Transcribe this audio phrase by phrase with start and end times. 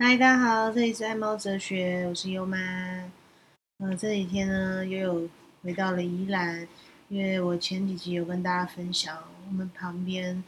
[0.00, 2.56] 嗨，大家好，这里是爱猫哲学，我是优妈。
[3.78, 5.28] 呃，这几天呢，又有
[5.60, 6.68] 回到了宜兰，
[7.08, 10.44] 因为我前几集有跟大家分享，我们旁边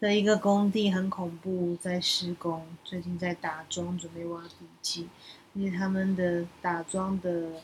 [0.00, 5.06] 的一个工地很恐怖，在施工，最近在打桩，准备挖地基，
[5.52, 7.60] 因为他们的打桩的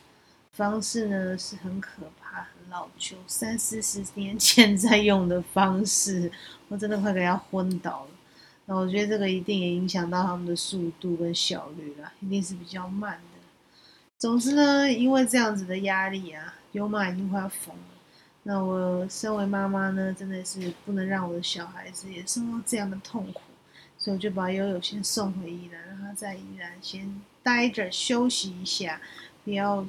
[0.52, 6.30] 方式呢是很可怕、很老旧，三四十年前在用的方式，
[6.68, 8.10] 我真的快给他昏倒了。
[8.66, 13.40] 那我觉得这个一定也影响到他们的速度跟效率了，一定是比较慢的。
[14.16, 17.82] 总之呢，因为这样子的压力啊，优妈已经快要疯了。
[18.42, 23.40] 那我身为妈妈呢，真的是不能让我的小孩子也受到这样的痛苦，
[23.98, 29.00] 所以我就把悠悠先送回宜兰，让他在宜兰先待着休息一下，
[29.44, 29.86] 不要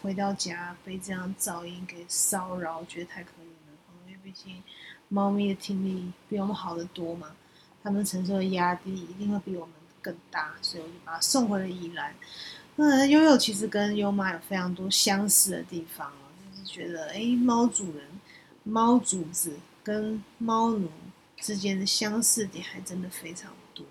[0.00, 3.76] 回到家被这样噪音给骚扰，我觉得太可怜了。
[4.06, 4.62] 因为毕竟
[5.08, 7.28] 猫咪的听力比我们好得多嘛。
[7.82, 12.14] 他们承受的压力一定会比我们更大，所以我就把他送回了宜兰。
[12.76, 18.06] 那悠悠其实跟优妈有非常多相似的地方哦，就是觉得哎，猫主人、
[18.64, 20.88] 猫主子跟猫奴
[21.36, 23.84] 之间的相似点还真的非常多。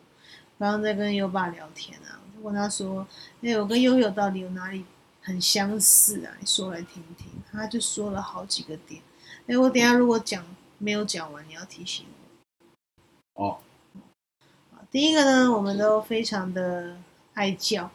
[0.58, 3.06] 刚刚在跟优爸聊天啊，我就问他说
[3.44, 4.86] ：“哎，我跟悠悠到底有哪里
[5.22, 6.34] 很相似啊？
[6.40, 9.02] 你说来听听。”他就说了好几个点。
[9.48, 10.44] 哎，我等下如果讲
[10.78, 12.06] 没有讲完，你要提醒
[13.36, 13.46] 我。
[13.46, 13.60] 哦。
[14.92, 16.98] 第一个呢，我们都非常的
[17.34, 17.90] 爱叫，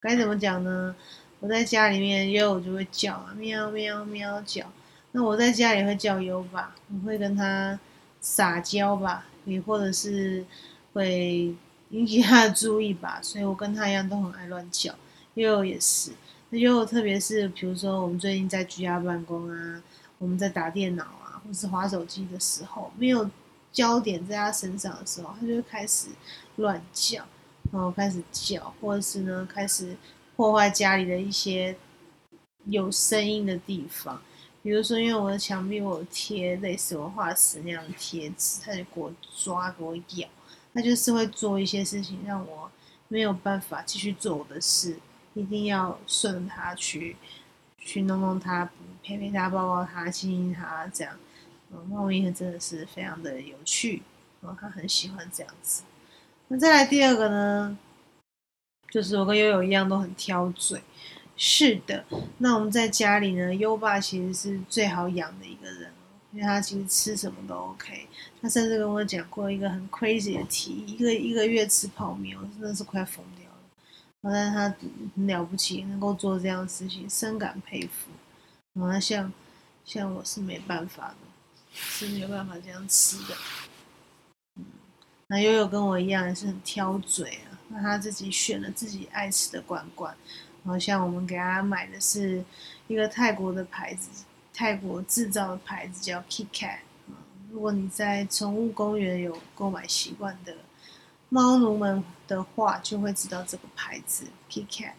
[0.00, 0.94] 该怎么讲呢？
[1.40, 4.64] 我在家里面悠悠就会叫啊，喵喵喵叫。
[5.10, 7.76] 那我在家里会叫优吧，我会跟他
[8.20, 10.44] 撒娇吧，也或者是
[10.92, 11.52] 会
[11.90, 13.18] 引起他的注意吧。
[13.20, 14.94] 所以我跟他一样都很爱乱叫，
[15.34, 16.12] 悠悠也是。
[16.50, 19.82] 那悠悠特别是比如说我们最近在居家办公啊，
[20.18, 23.28] 我们在打电脑啊，或是划手机的时候，没有。
[23.72, 26.08] 焦点在他身上的时候，他就开始
[26.56, 27.24] 乱叫，
[27.72, 29.96] 然后开始叫，或者是呢开始
[30.36, 31.74] 破坏家里的一些
[32.66, 34.20] 有声音的地方。
[34.62, 40.28] 比如说，因为我的墙壁我贴类似我化石那样的贴纸，他就给我抓，给我咬，
[40.72, 42.70] 他就是会做一些事情让我
[43.08, 44.96] 没有办法继续做我的事，
[45.34, 47.16] 一定要顺他去，
[47.76, 48.70] 去弄弄他，
[49.02, 51.18] 陪陪他，抱抱他，亲亲他，这样。
[51.88, 54.02] 猫咪真的是非常的有趣，
[54.40, 55.82] 哦，它很喜欢这样子。
[56.48, 57.78] 那再来第二个呢，
[58.90, 60.82] 就是我跟悠悠一样都很挑嘴。
[61.34, 62.04] 是的，
[62.38, 65.90] 那我们在家里呢，优爸其实是最好养的一个人，
[66.30, 68.06] 因为他其实吃什么都 OK。
[68.40, 73.58] 他甚至跟我讲过一个很 crazy 的提议，一个一个月吃泡面，我真的是快疯掉了。
[74.20, 74.76] 但是他
[75.16, 78.84] 很了不起，能够做这样的事情，深感佩服。
[78.84, 79.32] 啊，像
[79.84, 81.21] 像我是没办法的。
[81.72, 83.34] 是没有办法这样吃的。
[85.28, 87.58] 那悠悠跟我一样也是很挑嘴啊。
[87.68, 90.14] 那他自己选了自己爱吃的罐罐，
[90.62, 92.44] 然后像我们给他买的是
[92.86, 94.10] 一个泰国的牌子，
[94.52, 96.80] 泰国制造的牌子叫 KitKat。
[97.08, 97.14] 嗯，
[97.50, 100.54] 如果你在宠物公园有购买习惯的
[101.30, 104.92] 猫奴们的话，就会知道这个牌子 KitKat。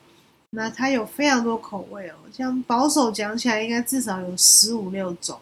[0.50, 5.40] 那它有非常多口味哦，像保守讲起来，应该至少有十五六种。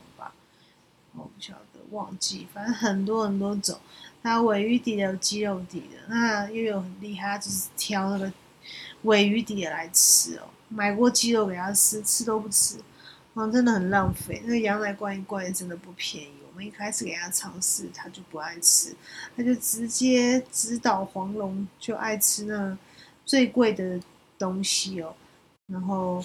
[1.14, 3.78] 我不晓得，忘记，反正很多很多种。
[4.24, 8.32] 它尾鱼底的有鸡肉底的，那又有很厉害，它就是挑那个
[9.04, 10.48] 尾鱼底的来吃哦。
[10.70, 12.78] 买过鸡肉给它吃，吃都不吃，
[13.34, 14.42] 啊，真的很浪费。
[14.46, 16.32] 那个羊奶罐一罐也真的不便宜。
[16.50, 18.96] 我们一开始给它尝试，它就不爱吃，
[19.36, 22.78] 它就直接直捣黄龙，就爱吃那
[23.26, 24.00] 最贵的
[24.38, 25.16] 东西哦。
[25.68, 26.24] 然后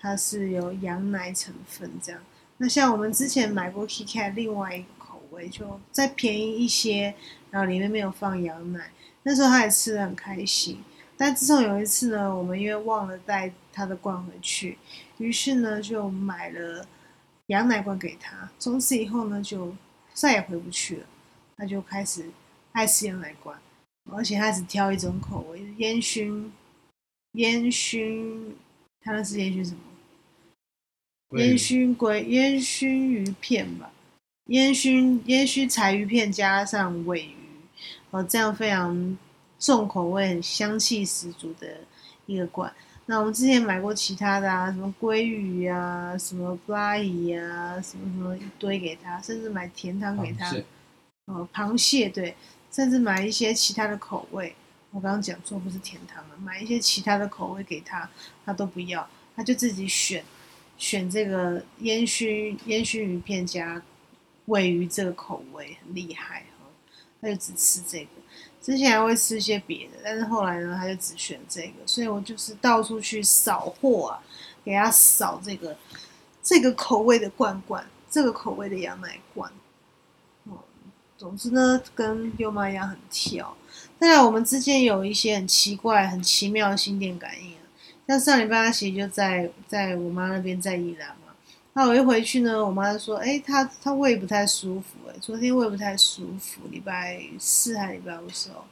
[0.00, 2.20] 它是有羊奶成分这样。
[2.58, 7.14] 那像我们之前买过 KitKat 另外一个口味，就再便宜一些，
[7.50, 8.90] 然后里面没有放羊奶，
[9.24, 10.82] 那时候他也吃的很开心。
[11.18, 14.78] 但自从有一次呢，我们因为忘了带他的罐回去，
[15.18, 16.86] 于是呢就买了
[17.46, 18.50] 羊奶罐给他。
[18.58, 19.74] 从此以后呢，就
[20.12, 21.06] 再也回不去了，
[21.56, 22.30] 他就开始
[22.72, 23.58] 爱吃羊奶罐，
[24.12, 26.52] 而且他只挑一种口味，烟熏
[27.32, 28.56] 烟熏，
[29.00, 29.80] 他那是烟熏什么？
[31.32, 33.90] 烟熏鲑烟熏鱼片吧，
[34.46, 37.34] 烟熏烟熏柴鱼片加上尾鱼，
[38.10, 39.18] 哦，这样非常
[39.58, 41.66] 重口味、很香气十足的
[42.26, 42.72] 一个罐。
[43.06, 50.54] 那我们之前买过其他的啊，什么鲑鱼啊，什么布拉鱼啊，什么什么一堆给他，甚至买甜汤给他。
[51.26, 52.36] 哦，螃蟹对，
[52.70, 54.54] 甚至买一些其他的口味。
[54.92, 58.08] 我刚刚讲错，不是甜汤了，买一些其他的口味给他，
[58.44, 60.24] 他都不要，他就自己选。
[60.78, 63.82] 选这个烟熏烟熏鱼片加
[64.46, 66.66] 尾鱼这个口味很厉害哈，
[67.20, 68.10] 他就只吃这个。
[68.60, 74.22] 之前还会吃一些别的，但是后来呢，他就只选这个，所以我就是到处去扫货啊，
[74.64, 75.76] 给他扫这个
[76.42, 79.50] 这个口味的罐罐，这个口味的羊奶罐。
[81.16, 83.56] 总之呢，跟优妈一样很挑。
[83.98, 87.54] 当然，我们之间有一些很奇怪、很奇妙的心电感应。
[88.06, 91.34] 像上礼拜他其实就在在我妈那边在宜兰嘛，
[91.72, 98.64] 那我一回去呢，我妈就说：“哎，他他胃不太舒服，哎，昨天胃不太舒服，礼拜四还礼拜五时候，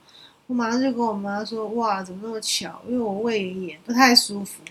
[0.46, 2.80] 我马上就跟我妈说：哇，怎么那么巧？
[2.86, 4.62] 因为我胃也不太舒服，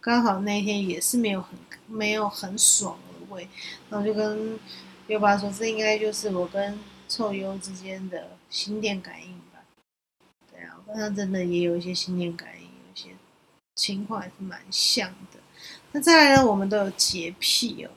[0.00, 1.50] 刚好那一天也是没有很
[1.86, 3.48] 没有很爽的胃，
[3.88, 4.58] 然后就跟
[5.06, 6.78] 优爸说：这应该就是我跟
[7.08, 9.62] 臭优之间的心电感应吧？
[10.52, 12.57] 对啊，我跟他真的也有一些心电感应，”
[13.78, 15.38] 情况还是蛮像的。
[15.92, 17.90] 那再来呢，我们都有洁癖哦。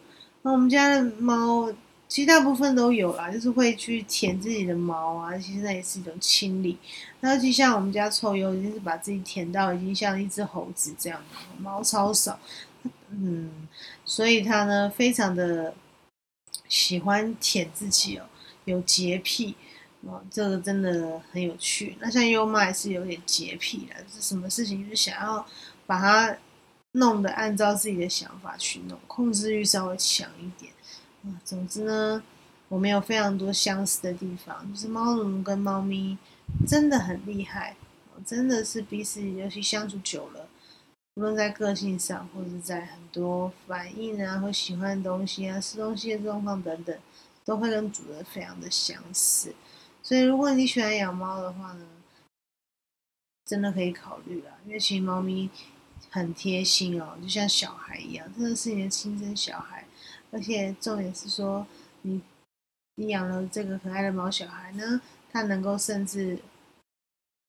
[0.43, 1.73] 那我们家的猫，
[2.07, 6.77] 其实大部分都有啦，就是会去舔自己的毛啊，其实那也是一种清理。
[7.21, 11.21] 那就像我们家臭鼬，已经是把自己舔到已经像一只猴子这样，
[11.59, 12.39] 毛超少。
[13.09, 13.67] 嗯，
[14.05, 15.73] 所以它呢，非常的
[16.69, 18.25] 喜欢舔自己哦，
[18.65, 19.55] 有洁癖。
[20.03, 21.95] 哦，这个真的很有趣。
[21.99, 25.45] 那像优妈也是有点洁癖的，是什么事情就是想要
[25.91, 26.37] 把它
[26.93, 30.71] 弄得按照自己的想法去弄，控制欲稍微强一点。
[31.25, 32.23] 啊，总之呢，
[32.69, 36.17] 我们有非常多相似的地方，就是猫奴跟猫咪
[36.65, 37.75] 真的很厉害，
[38.25, 40.47] 真的是彼此尤其相处久了，
[41.15, 46.97] 无论在个性上，或者在很多反应啊，或喜欢的东西啊，吃东西的状况等等，
[47.43, 49.53] 都会跟主人非常的相似。
[50.01, 51.85] 所以，如果你喜欢养猫的话呢，
[53.45, 55.49] 真的可以考虑啊，因为其实猫咪
[56.09, 59.85] 很贴心哦，就像小孩一样，真的是你的亲生小孩。
[60.31, 61.67] 而且重点是说，
[62.03, 62.21] 你
[62.95, 65.01] 你养了这个可爱的猫小孩呢，
[65.31, 66.39] 它能够甚至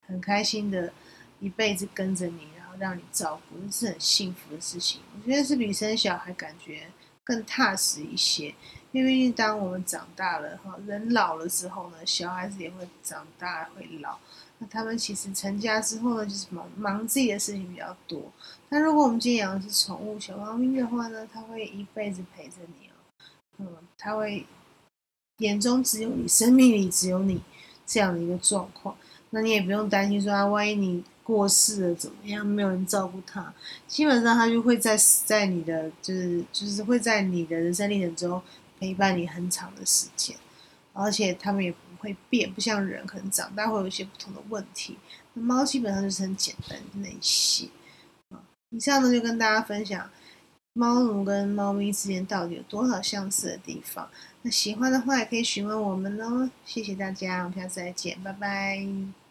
[0.07, 0.93] 很开心的
[1.41, 5.01] 一辈子跟着你，然后让你照顾，这是很幸福的事情。
[5.15, 6.89] 我觉得是比生小孩感觉
[7.23, 8.55] 更踏实一些。
[8.91, 14.19] 因为当我们长大了哈，人老了之后呢，小孩子也会长大会老。
[14.63, 18.31] 那他们其实成家之后呢，就是忙忙自己的事情比较多。
[18.69, 22.93] 那如果我们今天养的是宠物小猫咪的话呢，它会一辈子陪着你哦。
[23.59, 23.67] 嗯，
[23.99, 24.47] 它会
[25.39, 27.43] 眼中只有你，生命里只有你
[27.85, 28.97] 这样的一个状况。
[29.31, 33.53] 那你也不用担心说啊，万一你过世了怎么样，没有人照顾它，
[33.89, 38.41] 基本上它就会在在你的就是就是会在你的人生历程中。
[38.81, 40.37] 陪伴你很长的时间，
[40.93, 44.99] 而且它们也不会变，不像人可能长大会有一些不同的问题。
[45.33, 47.69] 那猫基本上就是很简单那些。
[48.71, 50.11] 以上呢就跟大家分享
[50.73, 54.11] 猫奴跟猫咪之间到底有多少相似的地方。
[54.43, 56.51] 那喜欢的话也可以询问我们哦。
[56.65, 59.22] 谢谢大家，我们下次再见，拜拜。